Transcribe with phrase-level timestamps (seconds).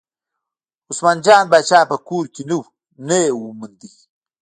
[0.89, 2.63] عثمان جان پاچا په کور کې نه و
[3.07, 3.79] نه یې وموند.